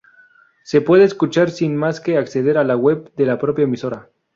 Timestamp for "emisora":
3.65-4.09